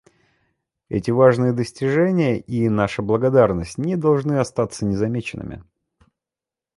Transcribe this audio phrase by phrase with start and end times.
[0.89, 5.63] Эти важные достижения— и наша благодарность— не должны остаться незамеченными.